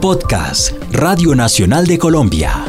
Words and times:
Podcast 0.00 0.72
Radio 0.92 1.34
Nacional 1.34 1.86
de 1.86 1.98
Colombia. 1.98 2.64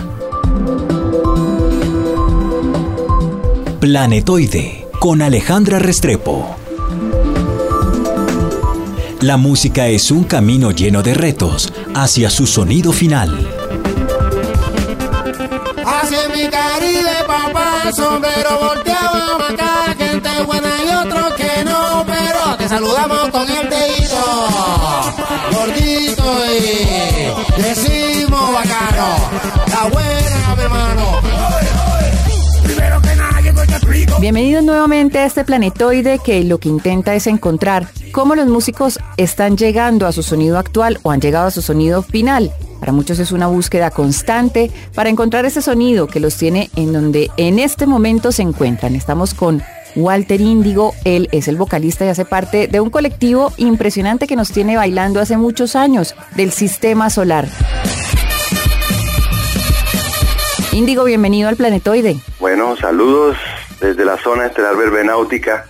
Planetoide 3.79 4.87
con 4.99 5.21
Alejandra 5.21 5.79
Restrepo. 5.79 6.55
La 9.21 9.35
música 9.37 9.87
es 9.87 10.09
un 10.09 10.23
camino 10.23 10.71
lleno 10.71 11.03
de 11.03 11.13
retos 11.13 11.73
hacia 11.93 12.29
su 12.29 12.47
sonido 12.47 12.93
final. 12.93 13.45
Hacia 15.85 16.29
mi 16.33 16.47
papá, 17.27 17.91
sombrero 17.93 18.59
volteado, 18.59 19.43
acá, 19.43 19.95
gente 19.97 20.29
buena 20.45 20.69
y 20.83 20.87
pero 21.09 21.36
saludamos 22.67 23.29
con 23.29 23.49
el 23.49 23.69
dedito, 23.69 24.47
gordito 25.53 26.23
y 26.47 27.61
decimos 27.61 28.53
bacano, 28.53 29.15
la 29.67 29.89
buena, 29.89 30.55
mi 30.55 30.63
hermano. 30.63 31.21
Bienvenidos 34.19 34.63
nuevamente 34.63 35.19
a 35.19 35.25
este 35.25 35.45
planetoide 35.45 36.19
que 36.19 36.43
lo 36.43 36.57
que 36.57 36.69
intenta 36.69 37.13
es 37.13 37.27
encontrar 37.27 37.87
cómo 38.11 38.35
los 38.35 38.47
músicos 38.47 38.99
están 39.15 39.55
llegando 39.57 40.07
a 40.07 40.11
su 40.11 40.23
sonido 40.23 40.57
actual 40.57 40.99
o 41.03 41.11
han 41.11 41.21
llegado 41.21 41.47
a 41.47 41.51
su 41.51 41.61
sonido 41.61 42.01
final. 42.01 42.51
Para 42.79 42.91
muchos 42.91 43.19
es 43.19 43.31
una 43.31 43.47
búsqueda 43.47 43.91
constante 43.91 44.71
para 44.93 45.09
encontrar 45.09 45.45
ese 45.45 45.61
sonido 45.61 46.07
que 46.07 46.19
los 46.19 46.35
tiene 46.35 46.69
en 46.75 46.93
donde 46.93 47.31
en 47.37 47.59
este 47.59 47.85
momento 47.85 48.31
se 48.31 48.41
encuentran. 48.41 48.95
Estamos 48.95 49.33
con 49.33 49.61
Walter 49.97 50.39
Índigo, 50.39 50.93
él 51.05 51.27
es 51.31 51.47
el 51.47 51.57
vocalista 51.57 52.05
y 52.05 52.09
hace 52.09 52.23
parte 52.23 52.67
de 52.67 52.79
un 52.79 52.91
colectivo 52.91 53.51
impresionante 53.57 54.27
que 54.27 54.35
nos 54.35 54.51
tiene 54.51 54.77
bailando 54.77 55.19
hace 55.19 55.37
muchos 55.37 55.75
años, 55.75 56.15
del 56.35 56.51
Sistema 56.51 57.09
Solar. 57.09 57.45
Índigo, 60.71 61.03
bienvenido 61.03 61.49
al 61.49 61.55
Planetoide. 61.55 62.17
Bueno, 62.39 62.77
saludos 62.77 63.37
desde 63.81 64.05
la 64.05 64.17
zona 64.17 64.45
estelar 64.45 64.77
verbenáutica 64.77 65.65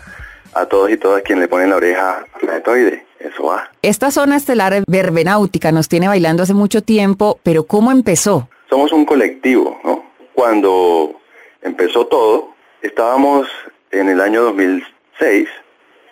a 0.54 0.66
todos 0.66 0.92
y 0.92 0.98
todas 0.98 1.22
quienes 1.22 1.44
le 1.44 1.48
ponen 1.48 1.70
la 1.70 1.78
oreja 1.78 2.26
a 2.34 2.40
Planetoide. 2.40 3.06
Eso 3.22 3.46
va. 3.46 3.72
Esta 3.82 4.12
zona 4.12 4.36
estelar 4.36 4.84
verbenáutica 4.88 5.72
nos 5.72 5.88
tiene 5.88 6.10
bailando 6.10 6.44
hace 6.44 6.54
mucho 6.54 6.82
tiempo, 6.84 7.40
pero 7.44 7.64
¿cómo 7.64 7.94
empezó? 7.94 8.50
Somos 8.70 8.92
un 8.92 9.06
colectivo, 9.06 9.80
¿no? 9.86 10.04
Cuando 10.34 11.16
empezó 11.62 12.08
todo, 12.08 12.50
estábamos 12.82 13.48
en 13.92 14.10
el 14.10 14.22
año 14.22 14.44
2006 14.44 15.50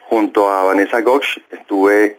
junto 0.09 0.49
a 0.49 0.63
Vanessa 0.63 1.01
Gox. 1.01 1.39
Estuve 1.51 2.17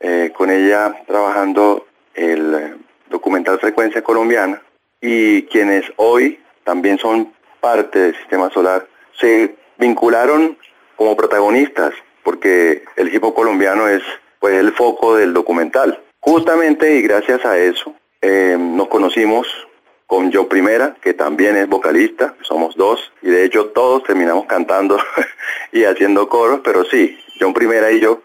eh, 0.00 0.32
con 0.34 0.50
ella 0.50 0.94
trabajando 1.06 1.86
el 2.14 2.54
eh, 2.54 2.74
documental 3.08 3.58
Frecuencia 3.58 4.02
Colombiana 4.02 4.60
y 5.00 5.42
quienes 5.44 5.84
hoy 5.96 6.40
también 6.64 6.98
son 6.98 7.32
parte 7.60 7.98
del 7.98 8.16
sistema 8.16 8.50
solar 8.50 8.86
se 9.18 9.54
vincularon 9.78 10.56
como 10.96 11.16
protagonistas 11.16 11.94
porque 12.22 12.84
el 12.96 13.16
hop 13.22 13.34
colombiano 13.34 13.88
es 13.88 14.02
pues 14.38 14.54
el 14.54 14.72
foco 14.72 15.16
del 15.16 15.32
documental. 15.32 16.00
Justamente 16.20 16.96
y 16.96 17.02
gracias 17.02 17.44
a 17.44 17.58
eso 17.58 17.94
eh, 18.20 18.56
nos 18.58 18.88
conocimos 18.88 19.46
con 20.12 20.30
Yo 20.30 20.46
Primera, 20.46 20.94
que 21.00 21.14
también 21.14 21.56
es 21.56 21.66
vocalista, 21.66 22.34
somos 22.42 22.76
dos, 22.76 23.10
y 23.22 23.30
de 23.30 23.44
hecho 23.44 23.68
todos 23.68 24.04
terminamos 24.04 24.44
cantando 24.44 24.98
y 25.72 25.84
haciendo 25.84 26.28
coros, 26.28 26.60
pero 26.62 26.84
sí, 26.84 27.18
John 27.40 27.54
Primera 27.54 27.90
y 27.90 27.98
yo 27.98 28.20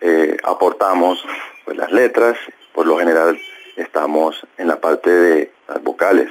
eh, 0.00 0.38
aportamos 0.42 1.22
pues, 1.66 1.76
las 1.76 1.92
letras, 1.92 2.38
por 2.72 2.86
lo 2.86 2.96
general 2.96 3.38
estamos 3.76 4.46
en 4.56 4.68
la 4.68 4.80
parte 4.80 5.10
de 5.10 5.52
las 5.68 5.82
vocales. 5.82 6.30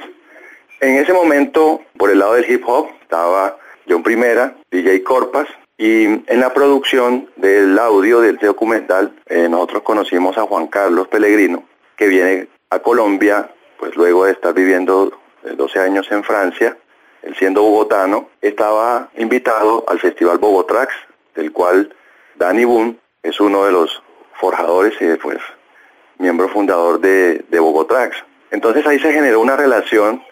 En 0.79 0.95
ese 0.95 1.13
momento, 1.13 1.81
por 1.95 2.09
el 2.09 2.17
lado 2.17 2.33
del 2.33 2.49
hip 2.49 2.63
hop, 2.65 2.89
estaba 3.03 3.59
John 3.87 4.01
Primera, 4.01 4.55
DJ 4.71 5.03
Corpas, 5.03 5.47
y 5.77 6.05
en 6.05 6.39
la 6.39 6.51
producción 6.51 7.29
del 7.35 7.77
audio 7.77 8.21
del 8.21 8.37
documental, 8.37 9.13
eh, 9.27 9.47
nosotros 9.49 9.83
conocimos 9.83 10.35
a 10.39 10.47
Juan 10.47 10.65
Carlos 10.65 11.07
Pellegrino, 11.09 11.63
que 11.95 12.07
viene 12.07 12.47
a 12.71 12.79
Colombia, 12.79 13.51
pues 13.79 13.95
luego 13.95 14.25
de 14.25 14.33
estar 14.33 14.53
viviendo 14.53 15.11
12 15.43 15.79
años 15.79 16.11
en 16.11 16.23
Francia, 16.23 16.77
él 17.23 17.35
siendo 17.37 17.63
bogotano, 17.63 18.29
estaba 18.41 19.09
invitado 19.17 19.85
al 19.87 19.99
Festival 19.99 20.37
Bogotrax, 20.37 20.93
del 21.35 21.51
cual 21.51 21.93
Danny 22.35 22.65
Boone 22.65 22.97
es 23.23 23.39
uno 23.39 23.65
de 23.65 23.71
los 23.71 24.01
forjadores 24.39 24.93
y 25.01 25.15
pues 25.17 25.39
miembro 26.17 26.49
fundador 26.49 26.99
de, 26.99 27.45
de 27.49 27.59
Bogotrax. 27.59 28.17
Entonces 28.51 28.85
ahí 28.85 28.99
se 28.99 29.13
generó 29.13 29.39
una 29.39 29.55
relación 29.55 30.23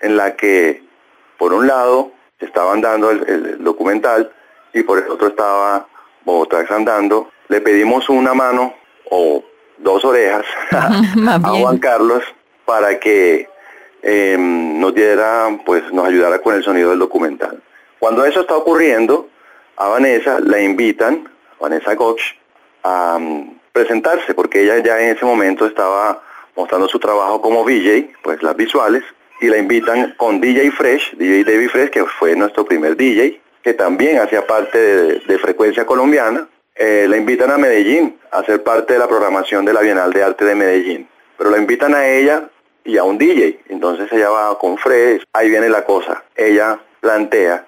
en 0.00 0.16
la 0.16 0.36
que, 0.36 0.82
por 1.38 1.52
un 1.52 1.66
lado, 1.66 2.12
se 2.38 2.46
estaban 2.46 2.80
dando 2.80 3.10
el, 3.10 3.28
el 3.28 3.64
documental 3.64 4.32
y 4.72 4.82
por 4.82 4.98
el 4.98 5.08
otro 5.10 5.28
estaba 5.28 5.86
Bogotrax 6.24 6.70
andando. 6.70 7.30
Le 7.48 7.60
pedimos 7.60 8.08
una 8.08 8.34
mano 8.34 8.74
o 9.10 9.44
dos 9.78 10.04
orejas 10.04 10.44
a 10.72 11.40
Juan 11.40 11.78
Carlos 11.78 12.22
para 12.68 13.00
que 13.00 13.48
eh, 14.02 14.36
nos 14.38 14.94
diera, 14.94 15.48
pues 15.64 15.90
nos 15.90 16.06
ayudara 16.06 16.38
con 16.40 16.54
el 16.54 16.62
sonido 16.62 16.90
del 16.90 16.98
documental. 16.98 17.62
Cuando 17.98 18.26
eso 18.26 18.42
está 18.42 18.54
ocurriendo, 18.56 19.30
a 19.78 19.88
Vanessa 19.88 20.38
la 20.40 20.60
invitan, 20.60 21.26
Vanessa 21.58 21.94
Goch, 21.94 22.20
a 22.82 23.16
um, 23.16 23.56
presentarse, 23.72 24.34
porque 24.34 24.64
ella 24.64 24.76
ya 24.84 25.00
en 25.00 25.16
ese 25.16 25.24
momento 25.24 25.64
estaba 25.64 26.22
mostrando 26.56 26.88
su 26.88 26.98
trabajo 26.98 27.40
como 27.40 27.64
DJ, 27.64 28.12
pues 28.22 28.42
las 28.42 28.54
visuales, 28.54 29.02
y 29.40 29.46
la 29.46 29.56
invitan 29.56 30.14
con 30.18 30.38
DJ 30.38 30.70
Fresh, 30.72 31.16
DJ 31.16 31.44
David 31.44 31.70
Fresh, 31.70 31.88
que 31.88 32.04
fue 32.04 32.36
nuestro 32.36 32.66
primer 32.66 32.98
DJ, 32.98 33.40
que 33.62 33.72
también 33.72 34.18
hacía 34.18 34.46
parte 34.46 34.76
de, 34.76 35.20
de 35.20 35.38
Frecuencia 35.38 35.86
Colombiana, 35.86 36.46
eh, 36.74 37.06
la 37.08 37.16
invitan 37.16 37.50
a 37.50 37.56
Medellín 37.56 38.18
a 38.30 38.44
ser 38.44 38.62
parte 38.62 38.92
de 38.92 38.98
la 38.98 39.08
programación 39.08 39.64
de 39.64 39.72
la 39.72 39.80
Bienal 39.80 40.12
de 40.12 40.22
Arte 40.22 40.44
de 40.44 40.54
Medellín. 40.54 41.08
Pero 41.38 41.50
la 41.50 41.58
invitan 41.58 41.94
a 41.94 42.06
ella 42.06 42.50
y 42.84 42.96
a 42.98 43.04
un 43.04 43.18
DJ. 43.18 43.60
Entonces 43.68 44.10
ella 44.12 44.30
va 44.30 44.58
con 44.58 44.78
Fresh, 44.78 45.22
ahí 45.32 45.48
viene 45.50 45.68
la 45.68 45.84
cosa. 45.84 46.22
Ella 46.36 46.78
plantea 47.00 47.64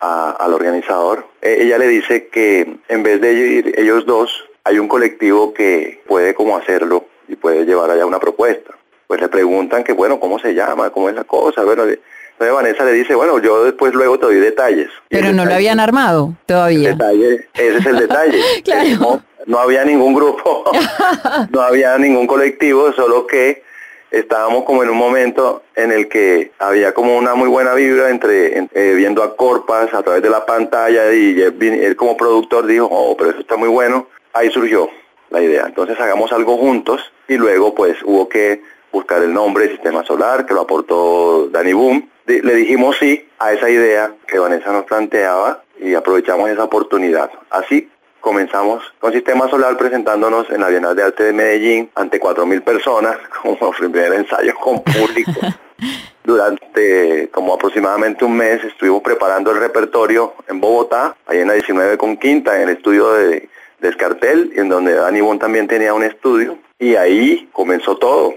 a- 0.00 0.30
al 0.38 0.54
organizador, 0.54 1.26
eh, 1.42 1.58
ella 1.60 1.78
le 1.78 1.88
dice 1.88 2.28
que 2.28 2.76
en 2.88 3.02
vez 3.02 3.20
de 3.20 3.32
ir 3.32 3.74
ellos 3.78 4.06
dos, 4.06 4.30
hay 4.64 4.78
un 4.78 4.86
colectivo 4.88 5.52
que 5.54 6.02
puede 6.06 6.34
como 6.34 6.56
hacerlo 6.56 7.06
y 7.26 7.36
puede 7.36 7.64
llevar 7.64 7.90
allá 7.90 8.06
una 8.06 8.20
propuesta. 8.20 8.72
Pues 9.06 9.20
le 9.20 9.28
preguntan 9.28 9.82
que 9.84 9.92
bueno, 9.92 10.20
¿cómo 10.20 10.38
se 10.38 10.54
llama? 10.54 10.90
¿Cómo 10.90 11.08
es 11.08 11.14
la 11.14 11.24
cosa? 11.24 11.62
Bueno, 11.64 11.82
entonces 11.84 12.54
Vanessa 12.54 12.84
le 12.84 12.92
dice, 12.92 13.14
bueno, 13.14 13.38
yo 13.40 13.64
después 13.64 13.92
luego 13.94 14.18
te 14.18 14.26
doy 14.26 14.36
detalles. 14.36 14.88
Pero 15.08 15.28
no 15.32 15.44
lo 15.44 15.50
detalle- 15.50 15.54
habían 15.54 15.80
armado 15.80 16.34
todavía. 16.46 16.90
detalle, 16.90 17.48
ese 17.54 17.78
es 17.78 17.86
el 17.86 17.98
detalle. 17.98 18.40
Claro. 18.64 18.88
no, 19.00 19.22
no 19.46 19.58
había 19.58 19.84
ningún 19.84 20.14
grupo, 20.14 20.62
no 21.50 21.60
había 21.62 21.96
ningún 21.98 22.26
colectivo, 22.26 22.92
solo 22.92 23.26
que 23.26 23.62
estábamos 24.10 24.64
como 24.64 24.82
en 24.82 24.90
un 24.90 24.96
momento 24.96 25.62
en 25.74 25.92
el 25.92 26.08
que 26.08 26.52
había 26.58 26.92
como 26.94 27.16
una 27.16 27.34
muy 27.34 27.48
buena 27.48 27.74
vibra 27.74 28.10
entre 28.10 28.58
en- 28.58 28.70
eh, 28.74 28.94
viendo 28.96 29.22
a 29.22 29.36
Corpas 29.36 29.92
a 29.94 30.02
través 30.02 30.22
de 30.22 30.30
la 30.30 30.46
pantalla 30.46 31.12
y 31.12 31.40
él, 31.40 31.56
él 31.62 31.96
como 31.96 32.16
productor 32.16 32.66
dijo, 32.66 32.88
oh, 32.90 33.16
pero 33.16 33.30
eso 33.30 33.40
está 33.40 33.56
muy 33.56 33.68
bueno. 33.68 34.06
Ahí 34.32 34.50
surgió 34.50 34.88
la 35.30 35.42
idea. 35.42 35.64
Entonces 35.66 35.98
hagamos 36.00 36.32
algo 36.32 36.56
juntos 36.56 37.12
y 37.28 37.36
luego 37.36 37.74
pues 37.74 37.96
hubo 38.04 38.28
que 38.28 38.62
buscar 38.92 39.22
el 39.22 39.32
nombre 39.34 39.68
Sistema 39.68 40.04
Solar, 40.04 40.46
que 40.46 40.54
lo 40.54 40.62
aportó 40.62 41.48
Danny 41.50 41.72
Boom. 41.74 42.08
Le 42.26 42.54
dijimos 42.54 42.96
sí 42.98 43.26
a 43.38 43.52
esa 43.52 43.70
idea 43.70 44.12
que 44.26 44.38
Vanessa 44.38 44.70
nos 44.72 44.84
planteaba 44.84 45.62
y 45.80 45.94
aprovechamos 45.94 46.48
esa 46.50 46.64
oportunidad. 46.64 47.30
Así 47.50 47.88
comenzamos 48.20 48.82
con 48.98 49.12
Sistema 49.12 49.48
Solar 49.48 49.76
presentándonos 49.76 50.50
en 50.50 50.60
la 50.60 50.68
Bienal 50.68 50.94
de 50.96 51.02
Arte 51.02 51.24
de 51.24 51.32
Medellín 51.32 51.90
ante 51.94 52.20
4.000 52.20 52.62
personas 52.62 53.16
como 53.42 53.70
primer 53.72 54.12
ensayo 54.12 54.54
con 54.54 54.82
público. 54.82 55.32
Durante 56.24 57.30
como 57.30 57.54
aproximadamente 57.54 58.24
un 58.24 58.36
mes 58.36 58.62
estuvimos 58.64 59.00
preparando 59.02 59.50
el 59.50 59.60
repertorio 59.60 60.34
en 60.46 60.60
Bogotá, 60.60 61.16
ahí 61.26 61.38
en 61.38 61.48
la 61.48 61.54
19 61.54 61.96
con 61.96 62.16
Quinta, 62.18 62.56
en 62.56 62.68
el 62.68 62.76
estudio 62.76 63.12
de, 63.12 63.48
de 63.80 63.88
Escartel, 63.88 64.52
y 64.54 64.60
en 64.60 64.68
donde 64.68 64.94
Dani 64.94 65.20
Bon 65.20 65.38
también 65.38 65.66
tenía 65.66 65.94
un 65.94 66.02
estudio. 66.02 66.58
Y 66.78 66.96
ahí 66.96 67.48
comenzó 67.52 67.96
todo. 67.96 68.34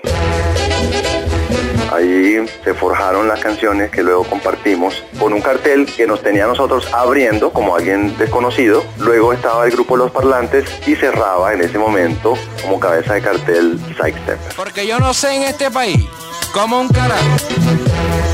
Ahí 1.91 2.45
se 2.63 2.73
forjaron 2.73 3.27
las 3.27 3.41
canciones 3.41 3.91
que 3.91 4.01
luego 4.01 4.23
compartimos 4.23 5.03
con 5.19 5.33
un 5.33 5.41
cartel 5.41 5.85
que 5.85 6.07
nos 6.07 6.21
tenía 6.21 6.47
nosotros 6.47 6.87
abriendo 6.93 7.51
como 7.51 7.75
alguien 7.75 8.17
desconocido. 8.17 8.83
Luego 8.97 9.33
estaba 9.33 9.65
el 9.65 9.71
grupo 9.71 9.97
Los 9.97 10.11
Parlantes 10.11 10.65
y 10.87 10.95
cerraba 10.95 11.53
en 11.53 11.61
ese 11.61 11.77
momento 11.77 12.35
como 12.61 12.79
cabeza 12.79 13.15
de 13.15 13.21
cartel 13.21 13.79
Psych 13.97 14.17
Step. 14.23 14.39
Porque 14.55 14.87
yo 14.87 14.99
no 14.99 15.13
sé 15.13 15.35
en 15.35 15.43
este 15.43 15.69
país 15.69 16.07
cómo 16.53 16.79
un 16.79 16.87
carajo 16.87 17.35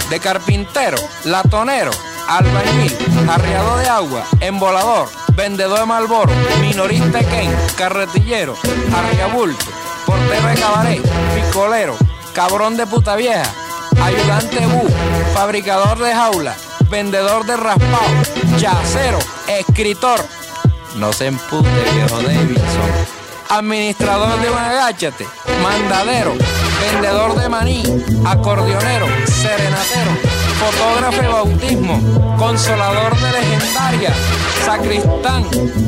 de 0.10 0.20
carpintero, 0.20 0.98
latonero, 1.26 1.92
albañil, 2.28 2.96
arriado 3.28 3.78
de 3.78 3.90
agua, 3.90 4.24
embolador, 4.40 5.10
vendedor 5.36 5.80
de 5.80 5.86
Malboro, 5.86 6.32
minorista 6.62 7.20
Ken, 7.20 7.52
carretillero, 7.76 8.56
arriabulto, 8.96 9.66
portero 10.06 10.48
de 10.48 10.56
cabaret, 10.56 11.02
picolero, 11.36 11.96
cabrón 12.38 12.78
de 12.78 12.86
puta 12.86 13.16
vieja, 13.16 13.52
ayudante 14.00 14.64
bu, 14.68 14.88
fabricador 15.34 15.98
de 15.98 16.14
jaula, 16.14 16.56
vendedor 16.88 17.44
de 17.48 17.58
raspado, 17.58 18.14
yacero, 18.60 19.18
escritor. 19.48 20.24
No 20.98 21.12
se 21.14 21.26
empute, 21.26 21.68
viejo 21.96 22.22
Davidson. 22.22 22.92
Administrador 23.50 24.40
de 24.40 24.52
un 24.52 24.58
agáchate, 24.58 25.26
mandadero, 25.64 26.36
vendedor 26.80 27.42
de 27.42 27.50
maní, 27.50 27.84
acordeonero, 28.24 29.08
serenatero, 29.26 30.12
fotógrafo 30.58 31.22
de 31.22 31.28
bautismo, 31.28 32.00
consolador 32.38 33.16
de 33.18 33.32
legendaria, 33.32 34.14
sacristán, 34.66 35.44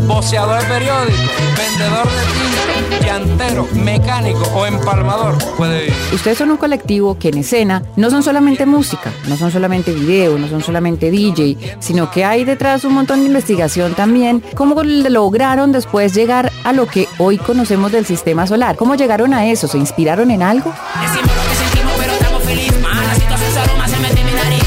boceador 0.07 0.61
de 0.61 0.67
periódico, 0.67 1.17
vendedor 1.57 2.07
de 2.07 2.99
tinta, 2.99 3.05
llantero, 3.05 3.67
mecánico 3.73 4.41
o 4.53 4.65
empalmador. 4.65 5.37
Puede 5.57 5.79
vivir. 5.81 5.93
Ustedes 6.13 6.37
son 6.37 6.51
un 6.51 6.57
colectivo 6.57 7.17
que 7.17 7.29
en 7.29 7.39
escena 7.39 7.83
no 7.95 8.09
son 8.09 8.21
solamente 8.21 8.65
música, 8.65 9.11
no 9.27 9.37
son 9.37 9.51
solamente 9.51 9.91
video, 9.91 10.37
no 10.37 10.47
son 10.47 10.61
solamente 10.61 11.09
DJ, 11.09 11.77
sino 11.79 12.11
que 12.11 12.23
hay 12.23 12.45
detrás 12.45 12.83
un 12.85 12.93
montón 12.93 13.21
de 13.21 13.25
investigación 13.25 13.95
también. 13.95 14.43
¿Cómo 14.55 14.81
lograron 14.83 15.71
después 15.71 16.13
llegar 16.13 16.51
a 16.63 16.73
lo 16.73 16.87
que 16.87 17.07
hoy 17.17 17.37
conocemos 17.37 17.91
del 17.91 18.05
sistema 18.05 18.45
solar? 18.45 18.75
¿Cómo 18.75 18.95
llegaron 18.95 19.33
a 19.33 19.47
eso? 19.47 19.67
¿Se 19.67 19.77
inspiraron 19.77 20.29
en 20.29 20.43
algo? 20.43 20.71
Decimos 21.01 21.35
lo 21.35 21.49
que 21.49 21.78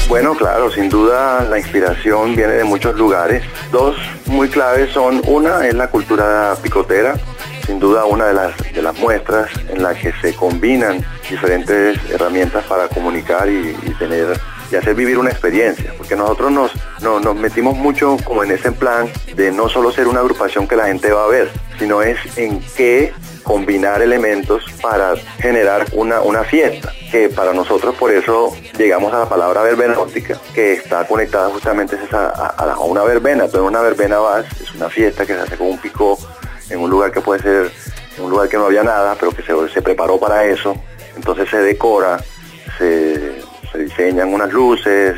Bueno, 0.07 0.35
claro, 0.35 0.71
sin 0.71 0.89
duda 0.89 1.45
la 1.49 1.57
inspiración 1.57 2.35
viene 2.35 2.53
de 2.53 2.63
muchos 2.63 2.95
lugares. 2.95 3.43
Dos 3.71 3.95
muy 4.27 4.47
claves 4.49 4.91
son, 4.91 5.21
una 5.25 5.67
es 5.67 5.73
la 5.73 5.87
cultura 5.89 6.55
picotera, 6.61 7.15
sin 7.65 7.79
duda 7.79 8.05
una 8.05 8.25
de 8.27 8.33
las, 8.33 8.51
de 8.73 8.81
las 8.81 8.97
muestras 8.99 9.49
en 9.69 9.81
la 9.81 9.95
que 9.95 10.13
se 10.21 10.35
combinan 10.35 11.03
diferentes 11.29 11.97
herramientas 12.11 12.63
para 12.65 12.87
comunicar 12.89 13.49
y, 13.49 13.73
tener 13.97 14.39
y 14.71 14.75
hacer 14.75 14.93
vivir 14.95 15.17
una 15.17 15.29
experiencia, 15.31 15.93
porque 15.97 16.15
nosotros 16.15 16.51
nos, 16.51 16.71
no- 17.01 17.19
nos 17.19 17.35
metimos 17.35 17.75
mucho 17.75 18.17
como 18.23 18.43
en 18.43 18.51
ese 18.51 18.71
plan 18.71 19.07
de 19.35 19.51
no 19.51 19.67
solo 19.69 19.91
ser 19.91 20.07
una 20.07 20.19
agrupación 20.19 20.67
que 20.67 20.75
la 20.75 20.87
gente 20.87 21.11
va 21.11 21.25
a 21.25 21.27
ver, 21.27 21.49
sino 21.79 22.01
es 22.01 22.17
en 22.37 22.59
qué 22.75 23.13
combinar 23.43 24.01
elementos 24.01 24.63
para 24.81 25.15
generar 25.39 25.85
una, 25.93 26.21
una 26.21 26.43
fiesta, 26.43 26.91
que 27.11 27.29
para 27.29 27.53
nosotros 27.53 27.95
por 27.95 28.11
eso 28.11 28.55
llegamos 28.77 29.13
a 29.13 29.19
la 29.19 29.29
palabra 29.29 29.61
verbena 29.61 29.99
óptica, 29.99 30.39
que 30.53 30.73
está 30.73 31.05
conectada 31.05 31.49
justamente 31.49 31.97
a, 32.11 32.53
a 32.57 32.73
a 32.73 32.79
una 32.79 33.03
verbena, 33.03 33.45
entonces 33.45 33.67
una 33.67 33.81
verbena 33.81 34.17
vas, 34.19 34.45
es 34.61 34.73
una 34.73 34.89
fiesta 34.89 35.25
que 35.25 35.33
se 35.33 35.39
hace 35.39 35.57
con 35.57 35.67
un 35.67 35.77
pico 35.77 36.17
en 36.69 36.79
un 36.79 36.89
lugar 36.89 37.11
que 37.11 37.21
puede 37.21 37.41
ser, 37.41 37.71
en 38.17 38.23
un 38.23 38.31
lugar 38.31 38.49
que 38.49 38.57
no 38.57 38.65
había 38.65 38.83
nada, 38.83 39.15
pero 39.19 39.31
que 39.31 39.43
se, 39.43 39.53
se 39.69 39.81
preparó 39.81 40.19
para 40.19 40.45
eso, 40.45 40.75
entonces 41.15 41.49
se 41.49 41.57
decora, 41.57 42.19
se, 42.77 43.41
se 43.71 43.77
diseñan 43.77 44.33
unas 44.33 44.51
luces, 44.51 45.15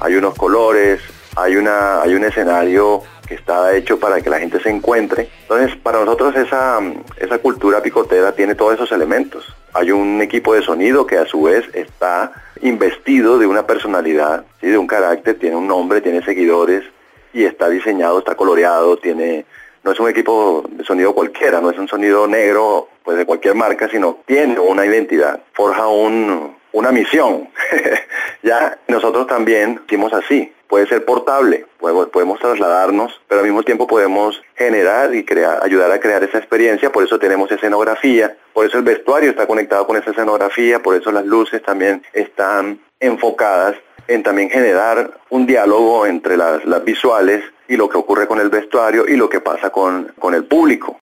hay 0.00 0.14
unos 0.16 0.34
colores, 0.34 1.00
hay, 1.36 1.56
una, 1.56 2.02
hay 2.02 2.14
un 2.14 2.24
escenario 2.24 3.02
que 3.26 3.34
está 3.34 3.74
hecho 3.76 3.98
para 3.98 4.20
que 4.20 4.30
la 4.30 4.38
gente 4.38 4.60
se 4.60 4.70
encuentre. 4.70 5.28
Entonces, 5.42 5.76
para 5.76 5.98
nosotros 6.00 6.36
esa, 6.36 6.80
esa 7.18 7.38
cultura 7.38 7.82
picotera 7.82 8.32
tiene 8.32 8.54
todos 8.54 8.74
esos 8.74 8.92
elementos. 8.92 9.44
Hay 9.74 9.90
un 9.90 10.20
equipo 10.22 10.54
de 10.54 10.62
sonido 10.62 11.06
que 11.06 11.18
a 11.18 11.26
su 11.26 11.42
vez 11.42 11.64
está 11.74 12.32
investido 12.62 13.38
de 13.38 13.46
una 13.46 13.66
personalidad, 13.66 14.44
¿sí? 14.60 14.68
de 14.68 14.78
un 14.78 14.86
carácter, 14.86 15.38
tiene 15.38 15.56
un 15.56 15.66
nombre, 15.66 16.00
tiene 16.00 16.22
seguidores 16.24 16.84
y 17.32 17.44
está 17.44 17.68
diseñado, 17.68 18.20
está 18.20 18.34
coloreado, 18.34 18.96
tiene 18.96 19.44
no 19.86 19.92
es 19.92 20.00
un 20.00 20.08
equipo 20.08 20.64
de 20.68 20.82
sonido 20.82 21.14
cualquiera, 21.14 21.60
no 21.60 21.70
es 21.70 21.78
un 21.78 21.86
sonido 21.86 22.26
negro 22.26 22.88
pues 23.04 23.16
de 23.16 23.24
cualquier 23.24 23.54
marca, 23.54 23.88
sino 23.88 24.18
tiene 24.26 24.58
una 24.58 24.84
identidad, 24.84 25.40
forja 25.52 25.86
un, 25.86 26.56
una 26.72 26.90
misión. 26.90 27.48
ya 28.42 28.76
nosotros 28.88 29.28
también 29.28 29.80
hicimos 29.86 30.12
así, 30.12 30.52
puede 30.68 30.86
ser 30.86 31.04
portable, 31.04 31.66
podemos, 31.78 32.38
trasladarnos, 32.38 33.20
pero 33.28 33.40
al 33.40 33.46
mismo 33.46 33.62
tiempo 33.62 33.86
podemos 33.86 34.42
generar 34.56 35.14
y 35.14 35.24
crear, 35.24 35.60
ayudar 35.62 35.90
a 35.92 36.00
crear 36.00 36.22
esa 36.24 36.38
experiencia, 36.38 36.90
por 36.90 37.04
eso 37.04 37.18
tenemos 37.18 37.50
escenografía, 37.50 38.36
por 38.52 38.66
eso 38.66 38.78
el 38.78 38.84
vestuario 38.84 39.30
está 39.30 39.46
conectado 39.46 39.86
con 39.86 39.96
esa 39.96 40.10
escenografía, 40.10 40.82
por 40.82 40.96
eso 40.96 41.12
las 41.12 41.24
luces 41.24 41.62
también 41.62 42.02
están 42.12 42.80
enfocadas 43.00 43.76
en 44.08 44.22
también 44.22 44.50
generar 44.50 45.18
un 45.30 45.46
diálogo 45.46 46.06
entre 46.06 46.36
las, 46.36 46.64
las 46.64 46.84
visuales 46.84 47.42
y 47.68 47.76
lo 47.76 47.88
que 47.88 47.98
ocurre 47.98 48.26
con 48.26 48.40
el 48.40 48.48
vestuario 48.48 49.06
y 49.08 49.16
lo 49.16 49.28
que 49.28 49.40
pasa 49.40 49.70
con, 49.70 50.12
con 50.18 50.34
el 50.34 50.44
público. 50.44 50.98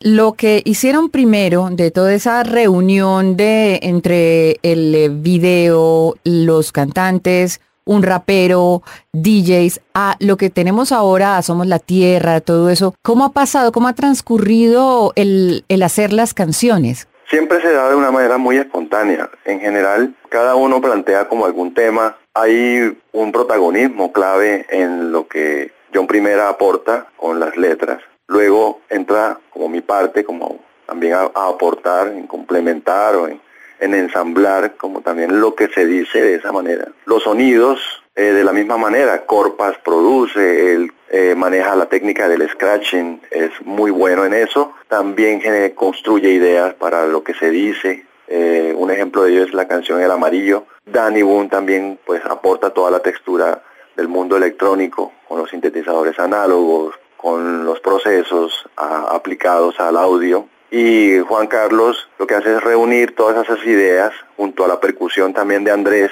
Lo 0.00 0.34
que 0.34 0.60
hicieron 0.64 1.08
primero 1.08 1.68
de 1.70 1.90
toda 1.90 2.12
esa 2.12 2.42
reunión 2.42 3.36
de 3.36 3.80
entre 3.82 4.58
el 4.62 5.08
video, 5.10 6.16
los 6.24 6.72
cantantes, 6.72 7.60
un 7.84 8.02
rapero, 8.02 8.82
DJs, 9.12 9.80
a 9.94 10.16
lo 10.20 10.36
que 10.36 10.50
tenemos 10.50 10.92
ahora, 10.92 11.40
Somos 11.42 11.66
la 11.66 11.78
Tierra, 11.78 12.40
todo 12.40 12.70
eso, 12.70 12.94
¿cómo 13.02 13.24
ha 13.24 13.32
pasado, 13.32 13.72
cómo 13.72 13.88
ha 13.88 13.94
transcurrido 13.94 15.12
el, 15.16 15.64
el 15.68 15.82
hacer 15.82 16.12
las 16.12 16.34
canciones? 16.34 17.08
Siempre 17.28 17.60
se 17.60 17.72
da 17.72 17.88
de 17.88 17.96
una 17.96 18.10
manera 18.10 18.38
muy 18.38 18.56
espontánea. 18.58 19.30
En 19.44 19.60
general, 19.60 20.14
cada 20.28 20.54
uno 20.54 20.80
plantea 20.80 21.28
como 21.28 21.46
algún 21.46 21.74
tema. 21.74 22.16
Hay 22.34 22.96
un 23.12 23.32
protagonismo 23.32 24.12
clave 24.12 24.66
en 24.68 25.10
lo 25.10 25.26
que 25.26 25.72
John 25.92 26.06
Primera 26.06 26.48
aporta 26.48 27.06
con 27.16 27.40
las 27.40 27.56
letras. 27.56 28.00
Luego 28.26 28.80
entra 28.88 29.38
como 29.50 29.68
mi 29.68 29.80
parte, 29.80 30.24
como 30.24 30.58
también 30.86 31.14
a, 31.14 31.30
a 31.34 31.48
aportar, 31.48 32.08
en 32.08 32.26
complementar 32.26 33.16
o 33.16 33.26
en, 33.26 33.40
en 33.80 33.94
ensamblar, 33.94 34.76
como 34.76 35.00
también 35.00 35.40
lo 35.40 35.54
que 35.54 35.68
se 35.68 35.86
dice 35.86 36.20
de 36.20 36.34
esa 36.36 36.52
manera. 36.52 36.88
Los 37.06 37.24
sonidos, 37.24 37.80
eh, 38.16 38.32
de 38.32 38.44
la 38.44 38.52
misma 38.52 38.76
manera, 38.76 39.26
Corpas 39.26 39.76
produce, 39.84 40.72
él 40.72 40.92
eh, 41.10 41.34
maneja 41.36 41.74
la 41.74 41.86
técnica 41.86 42.28
del 42.28 42.48
scratching, 42.48 43.20
es 43.30 43.50
muy 43.64 43.90
bueno 43.90 44.24
en 44.24 44.34
eso. 44.34 44.72
También 44.88 45.40
construye 45.74 46.30
ideas 46.30 46.74
para 46.74 47.06
lo 47.06 47.24
que 47.24 47.34
se 47.34 47.50
dice. 47.50 48.06
Eh, 48.28 48.72
un 48.76 48.90
ejemplo 48.90 49.24
de 49.24 49.32
ello 49.32 49.44
es 49.44 49.52
la 49.52 49.66
canción 49.66 50.00
El 50.00 50.10
Amarillo. 50.10 50.64
Danny 50.86 51.22
Boone 51.22 51.48
también 51.48 51.98
pues 52.04 52.24
aporta 52.24 52.70
toda 52.70 52.90
la 52.90 53.00
textura 53.00 53.62
del 53.96 54.08
mundo 54.08 54.36
electrónico 54.36 55.12
con 55.28 55.38
los 55.38 55.50
sintetizadores 55.50 56.18
análogos, 56.18 56.94
con 57.16 57.64
los 57.64 57.80
procesos 57.80 58.68
aplicados 58.76 59.80
al 59.80 59.96
audio. 59.96 60.46
Y 60.70 61.20
Juan 61.20 61.46
Carlos 61.46 62.08
lo 62.18 62.26
que 62.26 62.34
hace 62.34 62.56
es 62.56 62.62
reunir 62.64 63.14
todas 63.14 63.44
esas 63.44 63.64
ideas 63.66 64.12
junto 64.36 64.64
a 64.64 64.68
la 64.68 64.80
percusión 64.80 65.32
también 65.32 65.62
de 65.64 65.70
Andrés, 65.70 66.10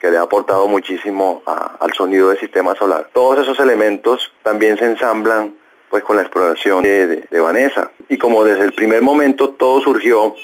que 0.00 0.10
le 0.10 0.16
ha 0.16 0.22
aportado 0.22 0.66
muchísimo 0.68 1.42
a- 1.46 1.76
al 1.80 1.92
sonido 1.92 2.28
del 2.30 2.38
sistema 2.38 2.74
solar. 2.74 3.10
Todos 3.12 3.40
esos 3.40 3.60
elementos 3.60 4.32
también 4.42 4.78
se 4.78 4.86
ensamblan 4.86 5.54
pues 5.90 6.04
con 6.04 6.14
la 6.16 6.22
exploración 6.22 6.84
de, 6.84 7.26
Vanessa. 7.32 7.90
Y 8.08 8.16
como 8.16 8.44
desde 8.44 8.64
el 8.64 8.72
primer 8.72 9.02
momento 9.02 9.50
todo 9.50 9.80
surgió 9.80 10.34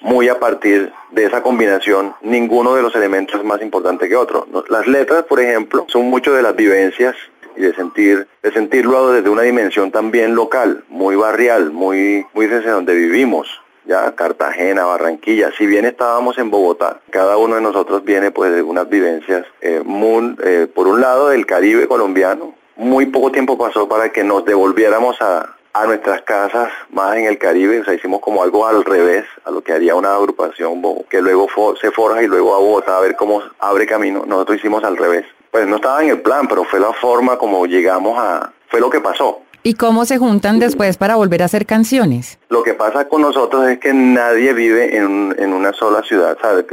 muy 0.00 0.28
a 0.28 0.38
partir 0.40 0.90
de 1.12 1.24
esa 1.26 1.42
combinación, 1.42 2.14
ninguno 2.22 2.74
de 2.74 2.82
los 2.82 2.94
elementos 2.96 3.38
es 3.38 3.44
más 3.44 3.60
importante 3.60 4.08
que 4.08 4.16
otro. 4.16 4.46
Las 4.68 4.86
letras, 4.86 5.24
por 5.24 5.40
ejemplo, 5.40 5.84
son 5.88 6.06
mucho 6.06 6.32
de 6.32 6.42
las 6.42 6.56
vivencias 6.56 7.14
y 7.56 7.62
de 7.62 7.74
sentir, 7.74 8.26
de 8.42 8.52
sentirlo 8.52 9.12
desde 9.12 9.28
una 9.28 9.42
dimensión 9.42 9.90
también 9.90 10.34
local, 10.34 10.84
muy 10.88 11.16
barrial, 11.16 11.70
muy, 11.70 12.26
muy 12.34 12.46
desde 12.46 12.70
donde 12.70 12.94
vivimos 12.94 13.48
ya 13.86 14.14
Cartagena, 14.14 14.86
Barranquilla, 14.86 15.50
si 15.56 15.66
bien 15.66 15.84
estábamos 15.84 16.38
en 16.38 16.50
Bogotá, 16.50 17.00
cada 17.10 17.36
uno 17.36 17.56
de 17.56 17.60
nosotros 17.60 18.02
viene 18.04 18.30
pues 18.30 18.52
de 18.52 18.62
unas 18.62 18.88
vivencias, 18.88 19.44
eh, 19.60 19.82
muy, 19.84 20.36
eh, 20.42 20.66
por 20.74 20.88
un 20.88 21.00
lado 21.00 21.28
del 21.28 21.44
Caribe 21.46 21.86
colombiano, 21.86 22.54
muy 22.76 23.06
poco 23.06 23.30
tiempo 23.30 23.58
pasó 23.58 23.88
para 23.88 24.10
que 24.10 24.24
nos 24.24 24.44
devolviéramos 24.44 25.20
a, 25.20 25.54
a 25.74 25.86
nuestras 25.86 26.22
casas 26.22 26.70
más 26.90 27.16
en 27.16 27.26
el 27.26 27.36
Caribe, 27.36 27.80
o 27.80 27.84
sea, 27.84 27.94
hicimos 27.94 28.20
como 28.20 28.42
algo 28.42 28.66
al 28.66 28.84
revés 28.84 29.24
a 29.44 29.50
lo 29.50 29.60
que 29.62 29.72
haría 29.72 29.94
una 29.94 30.14
agrupación 30.14 30.80
que 31.10 31.20
luego 31.20 31.48
se 31.80 31.90
forja 31.90 32.22
y 32.22 32.26
luego 32.26 32.54
a 32.54 32.58
Bogotá 32.58 32.96
a 32.96 33.00
ver 33.00 33.16
cómo 33.16 33.42
abre 33.58 33.86
camino, 33.86 34.24
nosotros 34.26 34.58
hicimos 34.58 34.82
al 34.84 34.96
revés. 34.96 35.26
Pues 35.54 35.68
no 35.68 35.76
estaba 35.76 36.02
en 36.02 36.08
el 36.08 36.20
plan, 36.20 36.48
pero 36.48 36.64
fue 36.64 36.80
la 36.80 36.92
forma 36.94 37.38
como 37.38 37.64
llegamos 37.64 38.18
a, 38.18 38.52
fue 38.66 38.80
lo 38.80 38.90
que 38.90 39.00
pasó. 39.00 39.38
¿Y 39.62 39.74
cómo 39.74 40.04
se 40.04 40.18
juntan 40.18 40.58
después 40.58 40.96
para 40.96 41.14
volver 41.14 41.42
a 41.42 41.44
hacer 41.44 41.64
canciones? 41.64 42.40
Lo 42.48 42.64
que 42.64 42.74
pasa 42.74 43.06
con 43.06 43.22
nosotros 43.22 43.68
es 43.68 43.78
que 43.78 43.94
nadie 43.94 44.52
vive 44.52 44.96
en, 44.96 45.32
en 45.38 45.52
una 45.52 45.72
sola 45.72 46.02
ciudad, 46.02 46.36
¿sabes? 46.42 46.64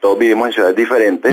Todos 0.00 0.18
vivimos 0.18 0.48
en 0.48 0.52
ciudades 0.52 0.74
diferentes. 0.74 1.32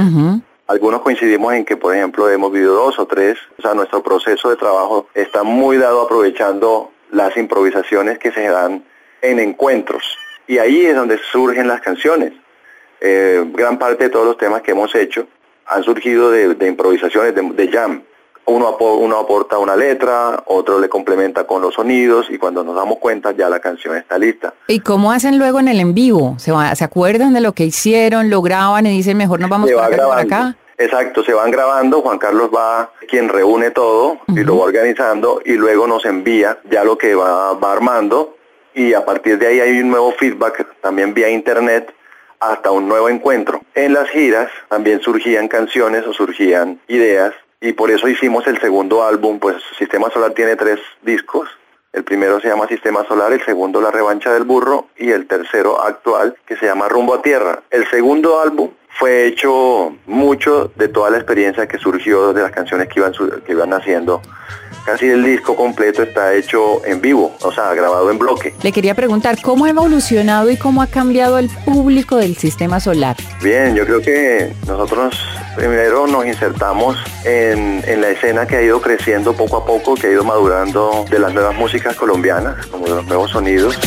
Algunos 0.67 1.01
coincidimos 1.01 1.55
en 1.55 1.65
que, 1.65 1.75
por 1.75 1.95
ejemplo, 1.95 2.29
hemos 2.29 2.51
vivido 2.51 2.75
dos 2.75 2.99
o 2.99 3.07
tres. 3.07 3.35
O 3.57 3.63
sea, 3.63 3.73
nuestro 3.73 4.03
proceso 4.03 4.51
de 4.51 4.57
trabajo 4.57 5.07
está 5.15 5.41
muy 5.41 5.77
dado 5.77 6.01
aprovechando 6.01 6.91
las 7.09 7.35
improvisaciones 7.35 8.19
que 8.19 8.31
se 8.31 8.47
dan 8.47 8.83
en 9.23 9.39
encuentros. 9.39 10.03
Y 10.45 10.59
ahí 10.59 10.85
es 10.85 10.95
donde 10.95 11.17
surgen 11.31 11.67
las 11.67 11.81
canciones. 11.81 12.33
Eh, 12.99 13.43
gran 13.53 13.79
parte 13.79 14.03
de 14.03 14.09
todos 14.11 14.27
los 14.27 14.37
temas 14.37 14.61
que 14.61 14.69
hemos 14.69 14.93
hecho 14.93 15.25
han 15.71 15.83
surgido 15.83 16.29
de, 16.29 16.53
de 16.55 16.67
improvisaciones, 16.67 17.33
de, 17.33 17.41
de 17.41 17.71
jam. 17.71 18.03
uno, 18.45 18.75
uno 18.77 19.17
aporta 19.17 19.57
una 19.57 19.75
letra, 19.75 20.43
otro 20.47 20.79
le 20.79 20.89
complementa 20.89 21.45
con 21.45 21.61
los 21.61 21.75
sonidos 21.75 22.27
y 22.29 22.37
cuando 22.37 22.63
nos 22.63 22.75
damos 22.75 22.97
cuenta 22.97 23.31
ya 23.31 23.49
la 23.49 23.59
canción 23.59 23.95
está 23.95 24.17
lista. 24.17 24.53
¿Y 24.67 24.79
cómo 24.79 25.11
hacen 25.11 25.37
luego 25.37 25.59
en 25.59 25.67
el 25.67 25.79
en 25.79 25.93
vivo? 25.93 26.35
¿Se, 26.37 26.51
¿se 26.75 26.83
acuerdan 26.83 27.33
de 27.33 27.41
lo 27.41 27.53
que 27.53 27.65
hicieron, 27.65 28.29
lo 28.29 28.41
graban 28.41 28.85
y 28.85 28.89
dicen 28.89 29.17
mejor 29.17 29.39
nos 29.39 29.49
vamos 29.49 29.69
a 29.71 30.19
acá? 30.19 30.55
Exacto, 30.77 31.23
se 31.23 31.33
van 31.33 31.51
grabando, 31.51 32.01
Juan 32.01 32.17
Carlos 32.17 32.49
va 32.53 32.91
quien 33.07 33.29
reúne 33.29 33.69
todo 33.69 34.17
y 34.27 34.43
lo 34.43 34.57
va 34.57 34.65
organizando 34.65 35.39
y 35.45 35.53
luego 35.53 35.85
nos 35.85 36.05
envía 36.05 36.57
ya 36.71 36.83
lo 36.83 36.97
que 36.97 37.13
va, 37.13 37.53
va 37.53 37.71
armando 37.71 38.35
y 38.73 38.93
a 38.93 39.05
partir 39.05 39.37
de 39.37 39.45
ahí 39.45 39.59
hay 39.59 39.79
un 39.79 39.91
nuevo 39.91 40.11
feedback 40.13 40.65
también 40.81 41.13
vía 41.13 41.29
internet 41.29 41.93
hasta 42.41 42.71
un 42.71 42.89
nuevo 42.89 43.07
encuentro. 43.07 43.61
En 43.75 43.93
las 43.93 44.09
giras 44.09 44.49
también 44.67 44.99
surgían 45.01 45.47
canciones 45.47 46.05
o 46.05 46.13
surgían 46.13 46.79
ideas 46.87 47.33
y 47.61 47.73
por 47.73 47.91
eso 47.91 48.09
hicimos 48.09 48.45
el 48.47 48.59
segundo 48.59 49.03
álbum, 49.03 49.39
pues 49.39 49.57
Sistema 49.77 50.09
Solar 50.09 50.31
tiene 50.31 50.55
tres 50.55 50.79
discos. 51.03 51.47
El 51.93 52.03
primero 52.03 52.39
se 52.39 52.47
llama 52.47 52.67
Sistema 52.67 53.05
Solar, 53.05 53.31
el 53.31 53.43
segundo 53.45 53.79
La 53.81 53.91
Revancha 53.91 54.33
del 54.33 54.43
Burro 54.43 54.87
y 54.97 55.11
el 55.11 55.27
tercero 55.27 55.81
actual 55.81 56.35
que 56.45 56.57
se 56.57 56.65
llama 56.65 56.89
Rumbo 56.89 57.13
a 57.13 57.21
Tierra. 57.21 57.61
El 57.69 57.87
segundo 57.89 58.39
álbum 58.41 58.71
fue 58.97 59.27
hecho 59.27 59.95
mucho 60.07 60.71
de 60.75 60.87
toda 60.87 61.11
la 61.11 61.17
experiencia 61.17 61.67
que 61.67 61.77
surgió 61.77 62.33
de 62.33 62.41
las 62.41 62.51
canciones 62.51 62.87
que 62.87 62.99
iban, 62.99 63.13
que 63.45 63.51
iban 63.51 63.73
haciendo 63.73 64.21
casi 64.85 65.07
el 65.07 65.23
disco 65.23 65.55
completo 65.55 66.03
está 66.03 66.33
hecho 66.33 66.85
en 66.85 67.01
vivo, 67.01 67.35
o 67.41 67.51
sea, 67.51 67.73
grabado 67.73 68.09
en 68.11 68.17
bloque. 68.17 68.53
Le 68.61 68.71
quería 68.71 68.95
preguntar, 68.95 69.41
¿cómo 69.41 69.65
ha 69.65 69.69
evolucionado 69.69 70.49
y 70.49 70.57
cómo 70.57 70.81
ha 70.81 70.87
cambiado 70.87 71.37
el 71.37 71.49
público 71.49 72.17
del 72.17 72.35
sistema 72.37 72.79
solar? 72.79 73.15
Bien, 73.41 73.75
yo 73.75 73.85
creo 73.85 74.01
que 74.01 74.53
nosotros 74.67 75.17
primero 75.55 76.07
nos 76.07 76.25
insertamos 76.25 76.97
en, 77.23 77.81
la 78.01 78.09
escena 78.09 78.47
que 78.47 78.55
ha 78.55 78.61
ido 78.61 78.81
creciendo 78.81 79.33
poco 79.33 79.57
a 79.57 79.65
poco, 79.65 79.95
que 79.95 80.07
ha 80.07 80.11
ido 80.11 80.23
madurando 80.23 81.05
de 81.09 81.19
las 81.19 81.33
nuevas 81.33 81.55
músicas 81.55 81.95
colombianas, 81.95 82.65
como 82.67 82.85
de 82.85 82.95
los 82.95 83.05
nuevos 83.05 83.31
sonidos. 83.31 83.77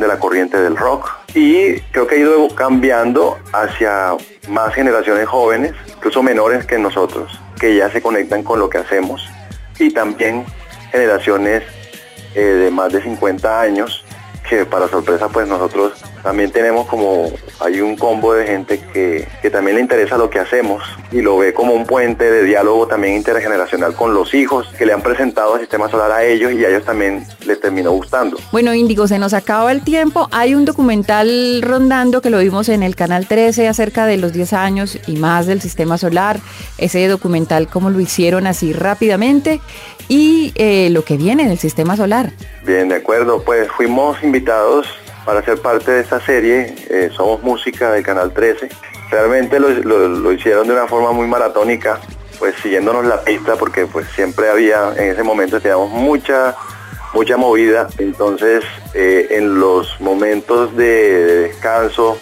De 0.00 0.08
la 0.08 0.18
corriente 0.18 0.58
del 0.58 0.76
rock. 0.76 1.10
Y 1.34 1.80
creo 1.92 2.06
que 2.06 2.16
ha 2.16 2.18
ido 2.18 2.48
cambiando 2.54 3.38
hacia 3.52 4.16
más 4.48 4.74
generaciones 4.74 5.26
jóvenes, 5.28 5.72
incluso 5.96 6.22
menores 6.22 6.66
que 6.66 6.78
nosotros, 6.78 7.40
que 7.58 7.76
ya 7.76 7.90
se 7.90 8.02
conectan 8.02 8.42
con 8.42 8.58
lo 8.58 8.68
que 8.68 8.78
hacemos. 8.78 9.26
Y 9.78 9.90
también 9.90 10.44
generaciones 10.90 11.62
eh, 12.34 12.40
de 12.40 12.70
más 12.70 12.92
de 12.92 13.02
50 13.02 13.60
años 13.60 14.04
que 14.48 14.66
para 14.66 14.88
sorpresa 14.88 15.28
pues 15.28 15.48
nosotros 15.48 16.02
también 16.22 16.50
tenemos 16.50 16.86
como, 16.86 17.30
hay 17.60 17.80
un 17.80 17.96
combo 17.96 18.34
de 18.34 18.46
gente 18.46 18.80
que, 18.92 19.28
también 19.50 19.76
le 19.76 19.82
interesa 19.82 20.16
lo 20.16 20.30
que 20.30 20.38
hacemos 20.38 20.82
y 21.10 21.20
lo 21.20 21.36
ve 21.36 21.52
como 21.52 21.74
un 21.74 21.84
puente 21.84 22.30
de 22.30 22.42
diálogo 22.44 22.86
también 22.86 23.16
intergeneracional 23.16 23.94
con 23.94 24.14
los 24.14 24.32
hijos 24.32 24.66
que 24.78 24.86
le 24.86 24.94
han 24.94 25.02
presentado 25.02 25.56
el 25.56 25.60
sistema 25.60 25.90
solar 25.90 26.10
a 26.10 26.24
ellos 26.24 26.52
y 26.52 26.64
a 26.64 26.70
ellos 26.70 26.84
también 26.84 27.26
les 27.44 27.60
terminó 27.60 27.90
gustando. 27.92 28.38
Bueno, 28.50 28.72
Índigo, 28.72 29.06
se 29.06 29.18
nos 29.18 29.34
acaba 29.34 29.70
el 29.72 29.82
tiempo. 29.82 30.28
Hay 30.30 30.54
un 30.54 30.64
documental 30.64 31.60
rondando 31.60 32.22
que 32.22 32.30
lo 32.30 32.38
vimos 32.38 32.70
en 32.70 32.82
el 32.82 32.96
canal 32.96 33.26
13 33.26 33.68
acerca 33.68 34.06
de 34.06 34.16
los 34.16 34.32
10 34.32 34.54
años 34.54 34.98
y 35.06 35.16
más 35.16 35.46
del 35.46 35.60
sistema 35.60 35.98
solar. 35.98 36.40
Ese 36.78 37.06
documental, 37.08 37.68
cómo 37.68 37.90
lo 37.90 38.00
hicieron 38.00 38.46
así 38.46 38.72
rápidamente 38.72 39.60
y 40.08 40.52
eh, 40.54 40.88
lo 40.90 41.04
que 41.04 41.16
viene 41.16 41.48
del 41.48 41.58
sistema 41.58 41.96
solar. 41.96 42.32
Bien, 42.64 42.88
de 42.88 42.96
acuerdo. 42.96 43.42
Pues 43.42 43.68
fuimos 43.72 44.22
invitados 44.22 44.86
para 45.24 45.42
ser 45.42 45.60
parte 45.60 45.90
de 45.92 46.00
esta 46.00 46.20
serie. 46.20 46.74
Eh, 46.88 47.10
somos 47.14 47.42
música 47.42 47.92
del 47.92 48.04
Canal 48.04 48.32
13. 48.32 48.68
Realmente 49.10 49.60
lo, 49.60 50.32
hicieron 50.32 50.66
de 50.66 50.72
una 50.72 50.86
forma 50.86 51.12
muy 51.12 51.26
maratónica, 51.26 52.00
pues 52.38 52.54
siguiéndonos 52.62 53.04
la 53.04 53.20
pista, 53.22 53.56
porque 53.56 53.86
pues 53.86 54.06
siempre 54.14 54.48
había, 54.48 54.94
en 54.96 55.10
ese 55.10 55.22
momento 55.22 55.60
teníamos 55.60 55.90
mucha, 55.90 56.56
mucha 57.12 57.36
movida. 57.36 57.88
Entonces, 57.98 58.64
eh, 58.94 59.28
en 59.30 59.60
los 59.60 60.00
momentos 60.00 60.74
de, 60.76 61.42
descanso 61.48 62.18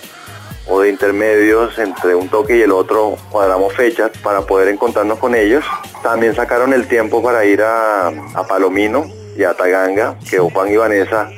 o 0.67 0.81
de 0.81 0.91
intermedios 0.91 1.79
entre 1.79 2.15
un 2.15 2.29
toque 2.29 2.57
y 2.57 2.63
el 2.63 2.73
otro, 2.73 3.17
cuadramos 3.31 3.73
fechas 3.75 4.11
para 4.23 4.43
poder 4.43 4.69
encontrarnos 4.69 5.19
con 5.19 5.35
ellos. 5.35 5.65
También 6.03 6.35
sacaron 6.35 6.73
el 6.73 6.87
tiempo 6.87 7.23
para 7.23 7.45
ir 7.45 7.63
a, 7.63 8.09
a 8.09 8.47
Palomino 8.49 9.07
y 9.37 9.45
a 9.45 9.55
Taganga, 9.55 10.17
que 10.29 10.39
Juan 10.39 10.73
y 10.73 10.77
Vanessa 10.77 11.31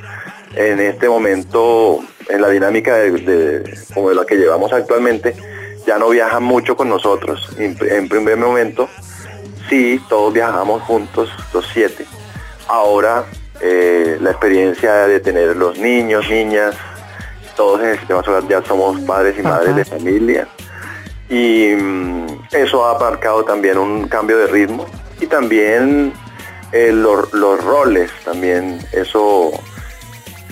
en 0.54 0.80
este 0.80 1.09
momento, 1.09 2.00
en 2.28 2.40
la 2.40 2.49
dinámica 2.49 2.97
de, 2.97 3.78
como 3.94 4.11
de 4.11 4.14
la 4.14 4.25
que 4.25 4.37
llevamos 4.37 4.73
actualmente, 4.73 5.35
ya 5.87 5.99
no 5.99 6.11
viajan 6.11 6.42
mucho 6.42 6.76
con 6.76 6.88
nosotros. 6.88 7.50
En, 7.59 8.09
primer 8.09 8.37
momento, 8.37 8.88
sí, 9.68 10.00
todos 10.09 10.32
viajamos 10.32 10.82
juntos, 10.82 11.30
los 11.52 11.66
siete. 11.73 12.06
Ahora, 12.68 13.25
eh, 13.61 14.18
la 14.21 14.30
experiencia 14.30 15.06
de 15.06 15.21
tener 15.21 15.56
los 15.56 15.78
niños, 15.78 16.28
niñas, 16.28 16.75
todos 17.56 17.80
en 17.80 17.88
el 17.90 17.99
sistema 17.99 18.23
solar 18.23 18.47
ya 18.49 18.62
somos 18.62 19.00
padres 19.00 19.38
y 19.38 19.42
madres 19.42 19.76
de 19.76 19.85
familia. 19.85 20.49
Y 21.28 21.75
mm, 21.75 22.26
eso 22.52 22.85
ha 22.85 22.99
marcado 22.99 23.44
también 23.44 23.78
un 23.78 24.06
cambio 24.09 24.38
de 24.38 24.47
ritmo 24.47 24.87
y 25.21 25.26
también 25.26 26.12
eh, 26.73 26.92
los, 26.92 27.32
los 27.32 27.62
roles, 27.64 28.11
también 28.25 28.78
eso 28.92 29.52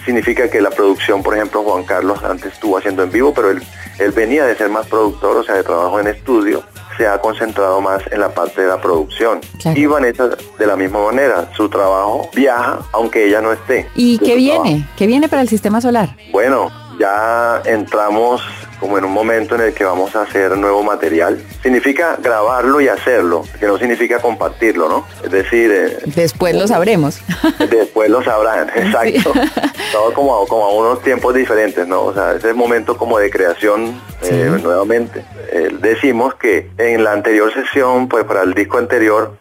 significa 0.04 0.49
que 0.49 0.61
la 0.61 0.71
producción, 0.71 1.23
por 1.23 1.35
ejemplo, 1.35 1.62
Juan 1.62 1.85
Carlos 1.85 2.23
antes 2.25 2.52
estuvo 2.52 2.78
haciendo 2.78 3.02
en 3.02 3.11
vivo, 3.11 3.33
pero 3.35 3.50
él, 3.50 3.62
él 3.99 4.12
venía 4.12 4.45
de 4.45 4.57
ser 4.57 4.69
más 4.69 4.87
productor, 4.87 5.37
o 5.37 5.42
sea, 5.42 5.57
de 5.57 5.62
trabajo 5.62 6.00
en 6.00 6.09
estudio, 6.09 6.62
se 6.97 7.07
ha 7.07 7.19
concentrado 7.19 7.80
más 7.80 8.02
en 8.11 8.21
la 8.21 8.28
parte 8.28 8.61
de 8.61 8.69
la 8.69 8.80
producción. 8.80 9.40
Y 9.75 9.87
Vanessa, 9.87 10.28
de 10.59 10.66
la 10.66 10.76
misma 10.76 11.02
manera, 11.04 11.49
su 11.57 11.69
trabajo 11.69 12.28
viaja 12.35 12.80
aunque 12.92 13.26
ella 13.26 13.40
no 13.40 13.52
esté. 13.52 13.88
¿Y 13.95 14.19
qué 14.19 14.35
viene? 14.35 14.87
¿Qué 14.97 15.07
viene 15.07 15.28
para 15.28 15.42
el 15.42 15.49
sistema 15.49 15.80
solar? 15.80 16.14
Bueno, 16.30 16.71
ya 16.99 17.62
entramos 17.64 18.42
como 18.81 18.99
en 18.99 19.05
un 19.05 19.13
momento 19.13 19.55
en 19.55 19.61
el 19.61 19.75
que 19.75 19.85
vamos 19.85 20.17
a 20.17 20.23
hacer 20.23 20.57
nuevo 20.57 20.83
material. 20.83 21.41
Significa 21.63 22.17
grabarlo 22.21 22.81
y 22.81 22.89
hacerlo, 22.89 23.45
que 23.61 23.67
no 23.67 23.79
significa 23.79 24.19
compartirlo, 24.21 24.89
¿no? 24.89 25.07
Es 25.23 25.31
decir... 25.31 25.71
Eh, 25.71 25.99
después 26.07 26.55
lo 26.57 26.67
sabremos. 26.67 27.21
Después 27.71 28.11
lo 28.11 28.25
sabrán, 28.25 28.69
exacto. 28.75 29.33
Todo 29.93 30.15
como, 30.15 30.47
como 30.47 30.65
a 30.65 30.73
unos 30.73 31.03
tiempos 31.03 31.35
diferentes, 31.35 31.87
¿no? 31.87 32.03
O 32.03 32.15
sea, 32.15 32.33
ese 32.33 32.55
momento 32.55 32.97
como 32.97 33.19
de 33.19 33.31
creación 33.31 34.01
eh, 34.23 34.59
nuevamente. 34.62 35.25
Eh, 35.53 35.71
decimos 35.81 36.35
que 36.35 36.71
en 36.79 37.05
la 37.05 37.12
anterior 37.12 37.53
sesión, 37.53 38.09
pues 38.09 38.25
para 38.25 38.43
el 38.43 38.55
disco 38.55 38.79
anterior, 38.79 39.39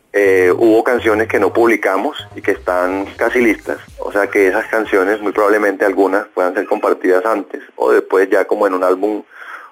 hubo 0.58 0.84
canciones 0.84 1.28
que 1.28 1.40
no 1.40 1.54
publicamos 1.54 2.28
y 2.36 2.42
que 2.42 2.52
están 2.52 3.06
casi 3.16 3.40
listas. 3.40 3.78
O 4.00 4.12
sea 4.12 4.28
que 4.28 4.48
esas 4.48 4.66
canciones, 4.68 5.22
muy 5.22 5.32
probablemente 5.32 5.86
algunas, 5.86 6.28
puedan 6.28 6.54
ser 6.54 6.66
compartidas 6.66 7.26
antes 7.26 7.62
o 7.76 7.92
después 7.92 8.30
ya 8.30 8.46
como 8.46 8.68
en 8.68 8.74
un 8.74 8.84
álbum 8.84 9.24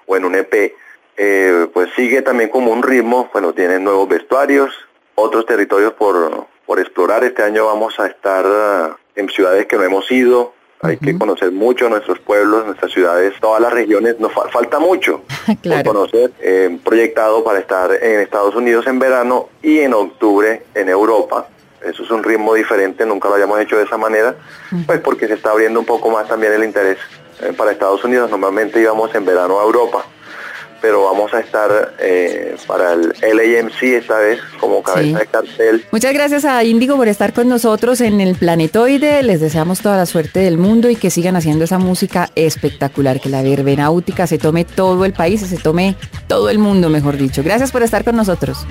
o 0.06 0.16
en 0.16 0.24
un 0.24 0.34
EP, 0.34 0.72
eh, 1.20 1.66
pues 1.74 1.90
sigue 1.96 2.22
también 2.22 2.48
como 2.48 2.70
un 2.70 2.80
ritmo, 2.80 3.28
bueno, 3.32 3.52
tienen 3.52 3.82
nuevos 3.82 4.08
vestuarios, 4.08 4.72
otros 5.16 5.46
territorios 5.46 5.92
por, 5.94 6.46
por 6.64 6.78
explorar. 6.78 7.24
Este 7.24 7.42
año 7.42 7.66
vamos 7.66 7.98
a 7.98 8.06
estar 8.06 8.44
ah, 8.46 8.96
en 9.16 9.28
ciudades 9.28 9.66
que 9.66 9.76
no 9.76 9.82
hemos 9.82 10.10
ido, 10.12 10.54
hay 10.80 10.96
que 10.96 11.18
conocer 11.18 11.50
mucho 11.50 11.88
nuestros 11.88 12.18
pueblos, 12.20 12.66
nuestras 12.66 12.92
ciudades, 12.92 13.34
todas 13.40 13.60
las 13.60 13.72
regiones. 13.72 14.18
Nos 14.20 14.32
falta 14.32 14.78
mucho 14.78 15.22
por 15.62 15.84
conocer. 15.84 16.32
Eh, 16.40 16.78
proyectado 16.84 17.42
para 17.42 17.58
estar 17.58 17.90
en 17.92 18.20
Estados 18.20 18.54
Unidos 18.54 18.86
en 18.86 18.98
verano 18.98 19.48
y 19.62 19.80
en 19.80 19.94
octubre 19.94 20.62
en 20.74 20.88
Europa. 20.88 21.48
Eso 21.82 22.02
es 22.02 22.10
un 22.10 22.24
ritmo 22.24 22.54
diferente, 22.54 23.06
nunca 23.06 23.28
lo 23.28 23.34
habíamos 23.34 23.60
hecho 23.60 23.76
de 23.76 23.84
esa 23.84 23.96
manera, 23.96 24.34
pues 24.86 24.98
porque 24.98 25.28
se 25.28 25.34
está 25.34 25.52
abriendo 25.52 25.78
un 25.78 25.86
poco 25.86 26.10
más 26.10 26.26
también 26.26 26.52
el 26.52 26.64
interés 26.64 26.98
eh, 27.40 27.52
para 27.56 27.70
Estados 27.70 28.02
Unidos. 28.02 28.30
Normalmente 28.30 28.80
íbamos 28.80 29.14
en 29.14 29.24
verano 29.24 29.60
a 29.60 29.62
Europa, 29.62 30.04
pero 30.80 31.04
vamos 31.04 31.32
a 31.34 31.40
estar 31.40 31.94
eh, 31.98 32.56
para 32.66 32.92
el 32.92 33.12
LAMC 33.20 33.82
esta 33.82 34.18
vez 34.18 34.40
como 34.60 34.82
cabeza 34.82 35.18
de 35.18 35.26
cartel. 35.26 35.84
Muchas 35.90 36.12
gracias 36.12 36.44
a 36.44 36.62
Índigo 36.64 36.96
por 36.96 37.08
estar 37.08 37.32
con 37.32 37.48
nosotros 37.48 38.00
en 38.00 38.20
el 38.20 38.36
Planetoide. 38.36 39.22
Les 39.22 39.40
deseamos 39.40 39.80
toda 39.80 39.96
la 39.96 40.06
suerte 40.06 40.40
del 40.40 40.58
mundo 40.58 40.90
y 40.90 40.96
que 40.96 41.10
sigan 41.10 41.36
haciendo 41.36 41.64
esa 41.64 41.78
música 41.78 42.30
espectacular, 42.34 43.20
que 43.20 43.28
la 43.28 43.42
verbenáutica 43.42 44.26
se 44.26 44.38
tome 44.38 44.64
todo 44.64 45.04
el 45.04 45.12
país, 45.12 45.40
se 45.40 45.56
tome 45.56 45.96
todo 46.26 46.50
el 46.50 46.58
mundo, 46.58 46.88
mejor 46.88 47.16
dicho. 47.16 47.42
Gracias 47.42 47.72
por 47.72 47.82
estar 47.82 48.04
con 48.04 48.16
nosotros. 48.16 48.66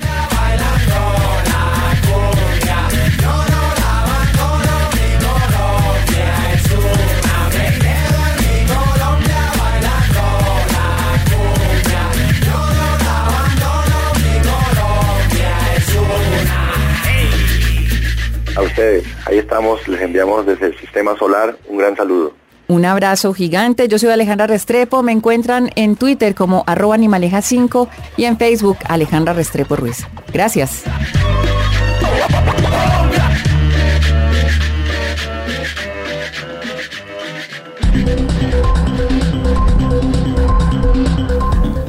A 18.57 18.63
ustedes, 18.63 19.03
ahí 19.27 19.37
estamos, 19.37 19.87
les 19.87 20.01
enviamos 20.01 20.43
desde 20.43 20.65
el 20.65 20.79
Sistema 20.79 21.15
Solar 21.19 21.55
un 21.69 21.77
gran 21.77 21.95
saludo. 21.95 22.33
Un 22.67 22.85
abrazo 22.85 23.31
gigante. 23.31 23.87
Yo 23.87 23.99
soy 23.99 24.09
Alejandra 24.09 24.47
Restrepo. 24.47 25.03
Me 25.03 25.11
encuentran 25.11 25.69
en 25.75 25.95
Twitter 25.95 26.33
como 26.33 26.63
arroba 26.65 26.97
animaleja5 26.97 27.87
y 28.17 28.25
en 28.25 28.39
Facebook 28.39 28.77
Alejandra 28.89 29.33
Restrepo 29.33 29.75
Ruiz. 29.75 30.07
Gracias. 30.33 30.83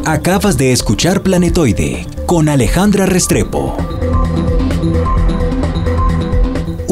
Acabas 0.05 0.59
de 0.59 0.73
escuchar 0.73 1.23
Planetoide 1.23 2.07
con 2.27 2.51
Alejandra 2.51 3.07
Restrepo. 3.07 3.77